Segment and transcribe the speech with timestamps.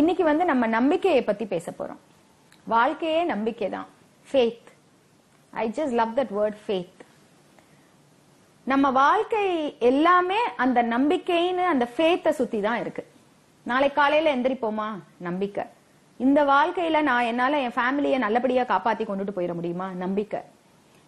[0.00, 1.96] இன்னைக்கு வந்து நம்ம நம்பிக்கையை பத்தி பேச போறோம்.
[2.64, 3.86] வாழ்க்கையே நம்பிக்கை தான்
[4.32, 4.68] faith
[5.50, 7.00] I just love that word faith
[8.64, 13.06] நம்ம வாழ்க்கை எல்லாமே அந்த நம்பிக்கைன்னு அந்த ஃபேத்தை சுத்தி தான் இருக்கு.
[13.62, 14.88] நாளை காலையில எந்திரிப்போமா?
[15.18, 15.64] நம்பிக்கை.
[16.18, 19.92] இந்த வாழ்க்கையில நான் என்னால என் ஃபேமிலியை நல்லபடியா காப்பாத்தி கொண்டுட்டு போயிட முடியுமா?
[19.92, 20.40] நம்பிக்கை.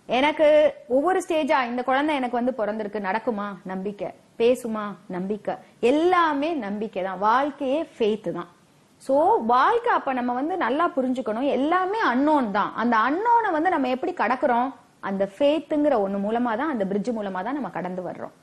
[0.07, 3.55] எனக்கு ஒவ்வொரு ஸ்டேஜா இந்த குழந்தை எனக்கு வந்து பிறந்திருக்கு நடக்குமா?
[3.65, 4.11] நம்பிக்கை.
[4.39, 4.95] பேசுமா?
[5.09, 5.55] நம்பிக்கை.
[5.81, 8.61] எல்லாமே நம்பிக்கை தான் வாழ்க்கையே ஃபேத் தான்.
[9.07, 9.15] சோ
[9.55, 11.49] வாழ்க்கை அப்ப நம்ம வந்து நல்லா புரிஞ்சுக்கணும்.
[11.57, 12.71] எல்லாமே அன்னோன் தான்.
[12.83, 14.69] அந்த அன்னோனை வந்து நம்ம எப்படி கடக்குறோம்?
[15.09, 18.35] அந்த ஃபேத்துங்கிற ஒண்ணு மூலமா தான் அந்த பிரிட்ஜ் மூலமா தான் நம்ம கடந்து வர்றோம்.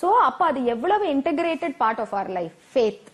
[0.00, 3.06] சோ அப்ப அது எவ்வளவு integrated part of our life faith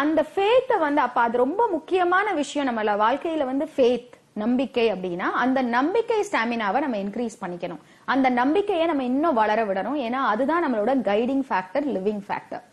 [0.00, 5.58] அந்த ஃபேத்தை வந்து அப்ப அது ரொம்ப முக்கியமான விஷயம் நம்மள வாழ்க்கையில வந்து ஃபேத் நம்பிக்கை அப்படின்னா அந்த
[5.76, 7.82] நம்பிக்கை ஸ்டாமினாவை நம்ம இன்க்ரீஸ் பண்ணிக்கணும்.
[8.12, 10.00] அந்த நம்பிக்கையை நம்ம இன்னும் வளர விடணும்.
[10.06, 12.64] ஏன்னா அதுதான் நம்மளோட guiding factor living factor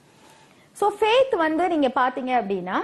[0.82, 2.80] so faith வந்து நீங்க பாத்தீங்க அப்படின்னா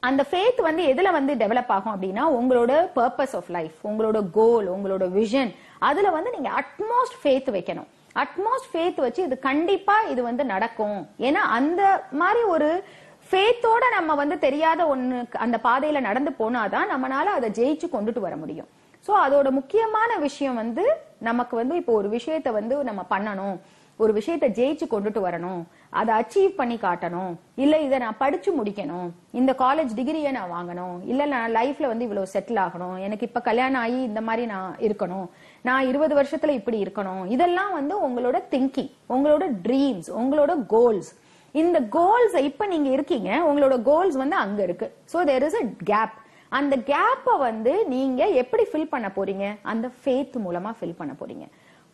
[0.00, 5.04] அந்த ஃபேத் வந்து எதுல வந்து டெவலப் ஆகும் அப்படின்னா உங்களோட பர்பஸ் ஆஃப் லைஃப் உங்களோட கோல் உங்களோட
[5.18, 7.88] விஷன் அதுல வந்து நீங்க அட்மோஸ்ட் ஃபேத் வைக்கணும்.
[8.22, 11.08] அட்மோஸ்ட் ஃபேத் வச்சு இது கண்டிப்பா இது வந்து நடக்கும்.
[11.18, 12.84] ஏன்னா அந்த மாதிரி ஒரு
[13.30, 18.68] ஃபேத்தோட நம்ம வந்து தெரியாத ஒண்ணு அந்த பாதையில நடந்து போனாதான் நம்மளால அதை ஜெயிச்சு கொண்டுட்டு வர முடியும்.
[19.06, 20.84] சோ அதோட முக்கியமான விஷயம் வந்து
[21.18, 23.56] நமக்கு வந்து இப்போ ஒரு விஷயத்த வந்து நம்ம பண்ணணும்.
[23.98, 25.62] ஒரு விஷயத்த ஜெயிச்சு கொண்டுட்டு வரணும்.
[25.90, 27.34] அதை அச்சீவ் பண்ணி காட்டணும்.
[27.54, 29.10] இல்ல இதை நான் படிச்சு முடிக்கணும்.
[29.32, 30.96] இந்த காலேஜ் டிகிரியை நான் வாங்கணும்.
[31.04, 32.98] இல்ல நான் லைஃப்ல வந்து இவ்வளவு செட்டில் ஆகணும்.
[32.98, 35.28] எனக்கு இப்ப கல்யாணம் ஆகி இந்த மாதிரி நான் இருக்கணும்.
[35.62, 37.26] நான் இருபது வருஷத்துல இப்படி இருக்கணும்.
[37.26, 41.18] இதெல்லாம் வந்து உங்களோட திங்கிங் உங்களோட ட்ரீம்ஸ் உங்களோட கோல்ஸ்
[41.52, 43.30] இந்த கோல்ஸ் இப்ப நீங்க இருக்கீங்க.
[43.38, 44.94] உங்களோட கோல்ஸ் வந்து அங்க இருக்கு.
[45.12, 46.14] So there is a gap
[46.48, 49.56] அந்த கேப்பை வந்து நீங்க எப்படி ஃபில் பண்ண போறீங்க?
[49.62, 51.46] அந்த ஃபேத் மூலமா ஃபில் பண்ண போறீங்க.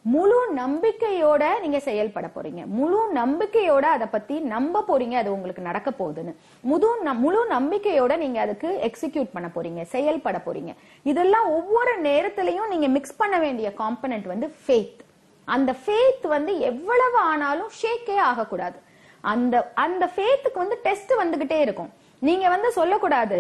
[0.05, 2.67] முழு நம்பிக்கையோட நீங்க செயல்பட போறீங்க.
[2.67, 6.33] முழு நம்பிக்கையோட அதை பத்தி நம்ப போறீங்க அது உங்களுக்கு நடக்க போகுதுன்னு.
[6.61, 6.89] முது
[7.25, 10.75] முழு நம்பிக்கையோட நீங்க அதுக்கு எக்ஸிக்யூட் பண்ண போறீங்க செயல்பட போறீங்க.
[11.03, 15.01] இதெல்லாம் ஒவ்வொரு நேரத்திலையும் நீங்க மிக்ஸ் பண்ண வேண்டிய காம்பனன்ட் வந்து ஃபேத்
[15.45, 18.79] அந்த ஃபேத் வந்து எவ்வளவு ஆனாலும் ஷேக்கே ஆகக்கூடாது.
[19.21, 21.91] அந்த அந்த ஃபேத்துக்கு வந்து டெஸ்ட் வந்துகிட்டே இருக்கும்.
[22.19, 23.39] நீங்க வந்து சொல்லக்கூடாது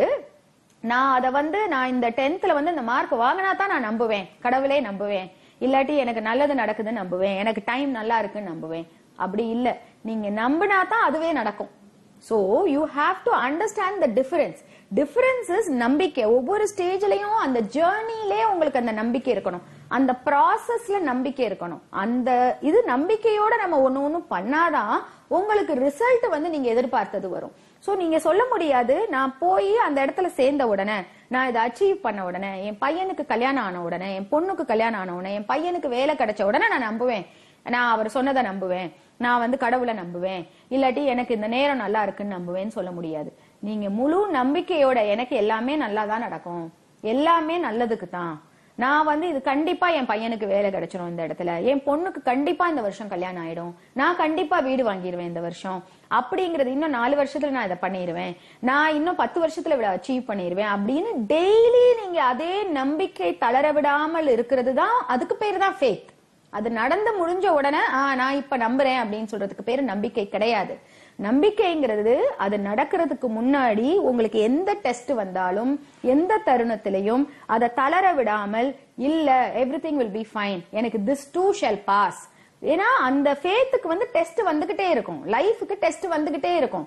[0.81, 4.29] நான் அதை வந்து நான் இந்த டென்த்ல வந்து இந்த மார்க் வாங்கினா தான் நான் நம்புவேன்.
[4.41, 5.31] கடவுளே நம்புவேன்.
[5.65, 7.39] இல்லாட்டி எனக்கு நல்லது நடக்குதுன்னு நம்புவேன்.
[7.43, 8.87] எனக்கு டைம் நல்லா இருக்குன்னு நம்புவேன்.
[9.25, 9.69] அப்படி இல்ல.
[10.09, 11.71] நீங்க நம்பினா தான் அதுவே நடக்கும்.
[12.29, 12.37] So
[12.75, 14.61] you have to understand the difference
[14.99, 16.25] difference is நம்பிக்கை.
[16.25, 19.65] ஒவ்வொரு ஸ்டேஜ்லயும் அந்த ஜேர்னிலே உங்களுக்கு அந்த நம்பிக்கை இருக்கணும்.
[19.97, 21.83] அந்த ப்ராசஸ்ல நம்பிக்கை இருக்கணும்.
[22.03, 22.31] அந்த
[22.69, 24.95] இது நம்பிக்கையோட நம்ம ஒன்னு ஒண்ணு பண்ணாதான்
[25.39, 27.55] உங்களுக்கு ரிசல்ட் வந்து நீங்க எதிர்பார்த்தது வரும்.
[27.85, 30.99] சோ நீங்க சொல்ல முடியாது நான் போய் அந்த இடத்துல சேர்ந்த உடனே
[31.35, 35.33] நான் இதை அச்சீவ் பண்ண உடனே என் பையனுக்கு கல்யாணம் ஆன உடனே என் பொண்ணுக்கு கல்யாணம் ஆன உடனே
[35.39, 37.25] என் பையனுக்கு வேலை கிடைச்ச உடனே நான் நம்புவேன்.
[37.75, 38.89] நான் அவர் சொன்னதை நம்புவேன்.
[39.25, 40.43] நான் வந்து கடவுளை நம்புவேன்.
[40.75, 43.31] இல்லாட்டி எனக்கு இந்த நேரம் நல்லா இருக்குன்னு நம்புவேன்னு சொல்ல முடியாது.
[43.69, 46.65] நீங்க முழு நம்பிக்கையோட எனக்கு எல்லாமே நல்லா தான் நடக்கும்.
[47.13, 48.35] எல்லாமே நல்லதுக்கு தான்
[48.79, 51.51] நான் வந்து இது கண்டிப்பா என் பையனுக்கு வேலை கிடைச்சிரும் இந்த இடத்துல.
[51.71, 53.73] என் பொண்ணுக்கு கண்டிப்பா இந்த வருஷம் கல்யாணம் ஆயிடும்.
[54.01, 55.81] நான் கண்டிப்பா வீடு வாங்கிடுவேன் இந்த வருஷம்.
[56.19, 58.33] அப்படிங்கறது இன்னும் நாலு வருஷத்துல நான் இதை பண்ணிடுவேன்
[58.71, 64.75] நான் இன்னும் பத்து வருஷத்துல இவ்வளவு அச்சீவ் பண்ணிடுவேன் அப்படின்னு டெய்லி நீங்க அதே நம்பிக்கை தளர விடாமல் இருக்கிறது
[64.83, 66.09] தான் அதுக்கு பேர் தான் ஃபேக்
[66.57, 70.75] அது நடந்து முடிஞ்ச உடனே ஆ நான் இப்ப நம்புறேன் அப்படின்னு சொல்றதுக்கு பேரு நம்பிக்கை கிடையாது.
[71.27, 72.15] நம்பிக்கைங்கிறது
[72.45, 75.73] அது நடக்கிறதுக்கு முன்னாடி உங்களுக்கு எந்த டெஸ்ட் வந்தாலும்
[76.15, 77.25] எந்த தருணத்திலையும்
[77.55, 78.69] அதை தளர விடாமல்
[79.09, 79.29] இல்ல
[79.63, 82.23] everything will be fine எனக்கு திஸ் டூ ஷெல் பாஸ்
[82.73, 85.21] ஏன்னா அந்த ஃபேத்துக்கு வந்து டெஸ்ட் வந்துகிட்டே இருக்கும்.
[85.37, 86.87] லைஃபுக்கு டெஸ்ட் வந்துகிட்டே இருக்கும்.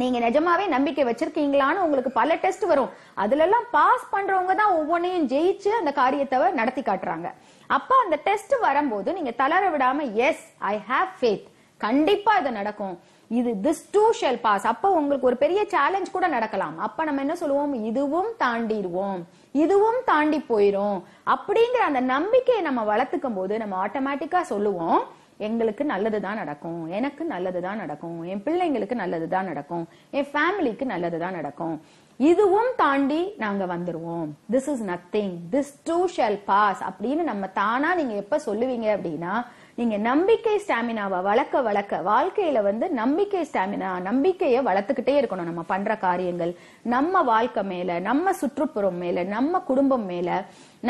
[0.00, 2.90] நீங்க நிஜமாவே நம்பிக்கை வச்சிருக்கீங்களான்னு உங்களுக்கு பல டெஸ்ட் வரும்.
[3.22, 7.28] அதுல எல்லாம் பாஸ் பண்றவங்க தான் ஒவ்வொன்றையும் ஜெயிச்சு அந்த காரியத்தை நடத்தி காட்டுறாங்க.
[7.76, 11.46] அப்ப அந்த டெஸ்ட் வரும்போது நீங்க தளர விடாம எஸ் ஐ ஹாவ் ஃபேத்
[11.86, 12.94] கண்டிப்பா இது நடக்கும்.
[13.38, 16.76] இது திஸ் டூ ஷெல் பாஸ் அப்ப உங்களுக்கு ஒரு பெரிய சேலஞ்ச் கூட நடக்கலாம்.
[16.86, 17.74] அப்ப நம்ம என்ன சொல்லுவோம்?
[17.90, 19.20] இதுவும் தாண்டிடுவோம்.
[19.64, 20.98] இதுவும் தாண்டி போயிரும்.
[21.34, 25.00] அப்படிங்கிற அந்த நம்பிக்கையை நம்ம வளர்த்துக்கும் போது நம்ம ஆட்டோமேட்டிக்கா சொல்லுவோம்
[25.36, 26.90] எங்களுக்கு நல்லதுதான் நடக்கும்.
[26.90, 28.22] எனக்கு நல்லதுதான் நடக்கும்.
[28.22, 29.88] என் பிள்ளைங்களுக்கு நல்லதுதான் நடக்கும்.
[30.10, 31.80] என் ஃபேமிலிக்கு நல்லதுதான் நடக்கும்.
[32.16, 34.28] இதுவும் தாண்டி நாங்க வந்துருவோம்.
[34.50, 39.46] This is nothing this too shall pass அப்படின்னு நம்ம தானா நீங்க எப்ப சொல்லுவீங்க அப்படின்னா
[39.78, 45.48] நீங்க நம்பிக்கை ஸ்டாமினாவை வளர்க்க வளர்க்க வாழ்க்கையில வந்து நம்பிக்கை ஸ்டாமினா நம்பிக்கையை வளர்த்துக்கிட்டே இருக்கணும்.
[45.48, 46.52] நம்ம பண்ற காரியங்கள்
[46.94, 50.38] நம்ம வாழ்க்கை மேல நம்ம சுற்றுப்புறம் மேல நம்ம குடும்பம் மேல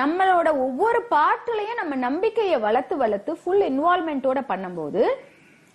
[0.01, 5.03] நம்மளோட ஒவ்வொரு பாட்டுலயும் நம்ம நம்பிக்கையை வளர்த்து வளர்த்து ஃபுல் இன்வால்மெண்டோட பண்ணும்போது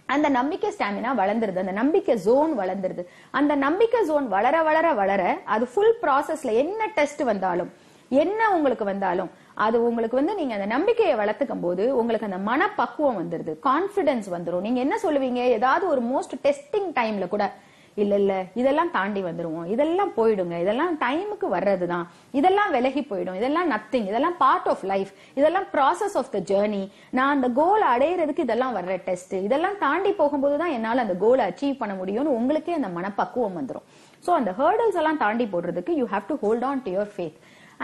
[0.05, 1.63] அந்த நம்பிக்கை ஸ்டாமினா வளர்ந்துருது.
[1.65, 3.05] அந்த நம்பிக்கை ஜோன் வளர்ந்துருது.
[3.31, 5.23] அந்த நம்பிக்கை ஜோன் வளர வளர வளர
[5.53, 7.71] அது ஃபுல் ப்ராசஸ்ல என்ன டெஸ்ட் வந்தாலும்
[8.09, 13.55] என்ன உங்களுக்கு வந்தாலும் அது உங்களுக்கு வந்து நீங்க அந்த நம்பிக்கையை வளர்த்துக்கும் போது உங்களுக்கு அந்த மனப்பக்குவம் வந்துருது.
[13.69, 15.41] கான்பிடன்ஸ் வந்துடும் நீங்க என்ன சொல்லுவீங்க?
[15.57, 17.53] ஏதாவது ஒரு மோஸ்ட் டெஸ்டிங் டைம்ல கூட
[17.97, 19.65] இல்ல இல்ல இதெல்லாம் தாண்டி வந்துருவோம்.
[19.65, 20.55] இதெல்லாம் போயிடுங்க.
[20.59, 22.05] இதெல்லாம் டைமுக்கு வர்றதுதான்.
[22.31, 23.33] இதெல்லாம் விலகி போயிடும்.
[23.33, 28.39] இதெல்லாம் நத்திங் இதெல்லாம் பார்ட் ஆஃப் லைஃப் இதெல்லாம் ப்ராசஸ் ஆஃப் த ஜேர்னி நான் அந்த கோல் அடையிறதுக்கு
[28.39, 32.87] இதெல்லாம் வர்ற டெஸ்ட் இதெல்லாம் தாண்டி போகும்போது தான் என்னால அந்த கோலை அச்சீவ் பண்ண முடியும்னு உங்களுக்கே அந்த
[32.87, 33.87] மனப்பக்குவம் வந்துடும்
[34.27, 37.37] சோ அந்த ஹேர்டல்ஸ் எல்லாம் தாண்டி போடுறதுக்கு you have to hold on to your faith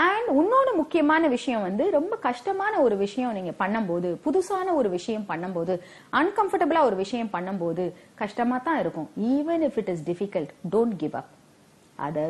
[0.06, 5.74] and இன்னொன்று முக்கியமான விஷயம் வந்து ரொம்ப கஷ்டமான ஒரு விஷயம் நீங்க பண்ணும்போது புதுசான ஒரு விஷயம் பண்ணும்போது
[6.20, 7.86] அன்கம்ஃபர்டபுளா ஒரு விஷயம் பண்ணும்போது
[8.22, 9.10] கஷ்டமா தான் இருக்கும்.
[9.34, 11.32] Even if it is difficult don't give up
[12.08, 12.28] அத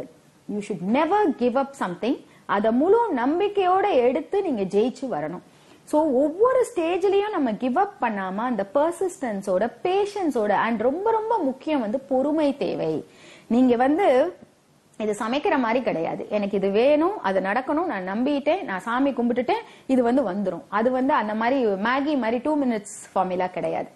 [0.53, 2.17] you should never give up something
[2.55, 5.45] அதை முழு நம்பிக்கையோட எடுத்து நீங்க ஜெயிச்சு வரணும்.
[5.91, 11.99] சோ ஒவ்வொரு ஸ்டேஜ்லயும் நம்ம கிவ் அப் பண்ணாம அந்த பர்சிஸ்டன்ஸோட பேஷன்ஸோட அண்ட் ரொம்ப ரொம்ப முக்கியம் வந்து
[12.11, 12.93] பொறுமை தேவை.
[13.55, 14.07] நீங்க வந்து
[15.03, 16.21] இது சமைக்கிற மாதிரி கிடையாது.
[16.35, 19.63] எனக்கு இது வேணும் அது நடக்கணும் நான் நம்பிட்டேன் நான் சாமி கும்பிட்டுட்டேன்
[19.93, 21.57] இது வந்து வந்துடும் அது வந்து அந்த மாதிரி
[21.87, 23.89] மேகி மாதிரி டூ மினிட்ஸ் ஃபார்முலா கிடையாது.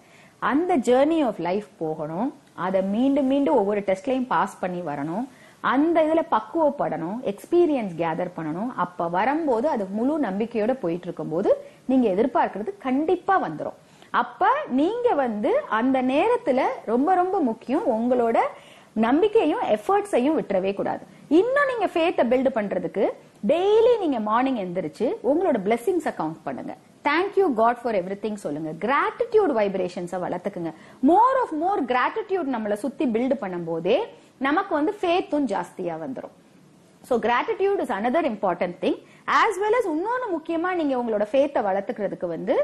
[0.52, 2.30] அந்த ஜேர்னி ஆஃப் லைஃப் போகணும்.
[2.66, 5.24] அதை மீண்டும் மீண்டும் ஒவ்வொரு டெஸ்ட்லயும் பாஸ் பண்ணி வரணும்.
[5.72, 8.70] அந்த இதுல பக்குவப்படணும் எக்ஸ்பீரியன்ஸ் கேதர் பண்ணணும்.
[8.84, 11.50] அப்ப வரும்போது அது முழு நம்பிக்கையோட போயிட்டு இருக்கும்போது
[11.90, 13.78] நீங்க எதிர்பார்க்கறது கண்டிப்பா வந்துடும்
[14.20, 14.48] அப்ப
[14.80, 16.60] நீங்க வந்து அந்த நேரத்துல
[16.90, 18.38] ரொம்ப ரொம்ப முக்கியம் உங்களோட
[19.06, 21.02] நம்பிக்கையும் எஃபர்ட்ஸையும் விட்டுறவே கூடாது.
[21.40, 23.04] இன்னும் நீங்க ஃபேத்தை பில்டு பண்றதுக்கு
[23.50, 26.74] டெய்லி நீங்க மார்னிங் எந்திரிச்சு உங்களோட பிளெஸிங்ஸ கவுண்ட் பண்ணுங்க.
[27.08, 28.70] Thank you God for everything சொல்லுங்க.
[28.84, 30.72] கிராட்டிடியூட் வைப்ரேஷன்ஸை வளர்த்துக்குங்க.
[31.10, 33.96] மோர் ஆஃப் மோர் கிராட்டிடியூட் நம்மள சுத்தி பில்டு பண்ணும் போதே
[34.48, 36.36] நமக்கு வந்து ஃபேத்தும் ஜாஸ்தியா வந்துரும்.
[37.08, 39.00] So gratitude is another important thing
[39.40, 42.56] as well as இன்னொன்னு முக்கியமா நீங்க உங்களோட ஃபேத்தை வளர்த்துக்கிறதுக்கு வந்து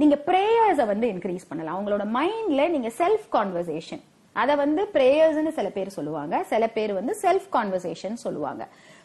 [0.00, 1.78] நீங்க ப்ரேயர்ஸை வந்து இன்க்ரீஸ் பண்ணலாம்.
[1.80, 4.02] உங்களோட மைண்ட்ல நீங்க செல்ஃப் கான்வர்சேஷன்
[4.42, 6.34] அதை வந்து ப்ரேயர்ஸ்னு சில பேர் சொல்லுவாங்க.
[6.52, 8.62] சில பேர் வந்து செல்ஃப் கான்வர்சேஷன் சொல்லுவாங்க.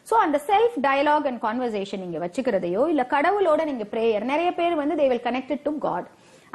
[0.08, 4.98] சோ அந்த செல்ஃப் டயலாக் அண்ட் கான்வர்சேஷன் நீங்க வச்சுக்கிறதையோ இல்ல கடவுளோட நீங்க பிரேயர் நிறைய பேர் வந்து
[5.00, 6.08] they will connected to God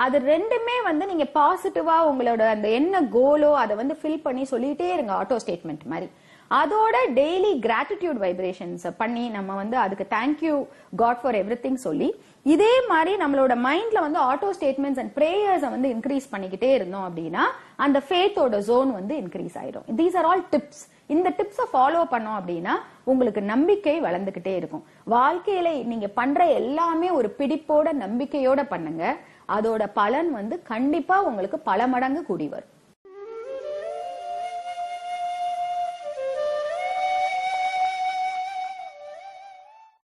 [0.05, 5.13] அது ரெண்டுமே வந்து நீங்க பாசிட்டிவா உங்களோட அந்த என்ன கோலோ அதை வந்து ஃபில் பண்ணி சொல்லிட்டே இருங்க
[5.19, 6.09] ஆட்டோ ஸ்டேட்மெண்ட் மாதிரி.
[6.51, 10.55] அதோட டெய்லி கிராட்டிடியூட் வைப்ரேஷன்ஸ் பண்ணி நம்ம வந்து அதுக்கு thank you
[11.01, 12.07] God for everything சொல்லி
[12.53, 17.43] இதே மாதிரி நம்மளோட மைண்ட்ல வந்து ஆட்டோ ஸ்டேட்மெண்ட்ஸ் அண்ட் ப்ரேயர்ஸை வந்து இன்க்ரீஸ் பண்ணிக்கிட்டே இருந்தோம் அப்படின்னா
[17.85, 20.83] அந்த ஃபேத்தோட ஜோன் வந்து இன்க்ரீஸ் ஆயிடும் தீஸ் ஆர் ஆல் டிப்ஸ்
[21.15, 22.73] இந்த டிப்ஸை ஃபாலோ பண்ணோம் அப்படின்னா
[23.11, 24.83] உங்களுக்கு நம்பிக்கை வளர்ந்துகிட்டே இருக்கும்.
[25.15, 29.03] வாழ்க்கையில நீங்க பண்ற எல்லாமே ஒரு பிடிப்போட நம்பிக்கையோட பண்ணுங்க.
[29.55, 32.73] அதோட பலன் வந்து கண்டிப்பா உங்களுக்கு பல மடங்கு கூடி வரும்.